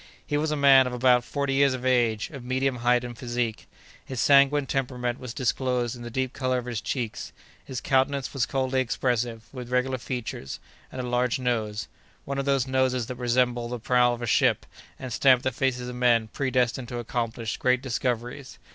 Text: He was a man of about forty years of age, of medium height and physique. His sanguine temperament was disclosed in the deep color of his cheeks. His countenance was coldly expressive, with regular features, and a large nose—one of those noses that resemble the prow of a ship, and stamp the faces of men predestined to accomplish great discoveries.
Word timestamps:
He 0.25 0.35
was 0.35 0.49
a 0.49 0.55
man 0.55 0.87
of 0.87 0.93
about 0.93 1.23
forty 1.23 1.53
years 1.53 1.75
of 1.75 1.85
age, 1.85 2.31
of 2.31 2.43
medium 2.43 2.77
height 2.77 3.03
and 3.03 3.15
physique. 3.15 3.67
His 4.03 4.19
sanguine 4.19 4.65
temperament 4.65 5.19
was 5.19 5.31
disclosed 5.31 5.95
in 5.95 6.01
the 6.01 6.09
deep 6.09 6.33
color 6.33 6.57
of 6.57 6.65
his 6.65 6.81
cheeks. 6.81 7.31
His 7.63 7.79
countenance 7.81 8.33
was 8.33 8.47
coldly 8.47 8.81
expressive, 8.81 9.43
with 9.53 9.69
regular 9.69 9.99
features, 9.99 10.59
and 10.91 10.99
a 10.99 11.07
large 11.07 11.37
nose—one 11.37 12.39
of 12.39 12.45
those 12.45 12.65
noses 12.65 13.05
that 13.05 13.15
resemble 13.17 13.69
the 13.69 13.79
prow 13.79 14.11
of 14.11 14.23
a 14.23 14.25
ship, 14.25 14.65
and 14.97 15.13
stamp 15.13 15.43
the 15.43 15.51
faces 15.51 15.87
of 15.87 15.95
men 15.95 16.29
predestined 16.29 16.87
to 16.87 16.97
accomplish 16.97 17.57
great 17.57 17.83
discoveries. 17.83 18.57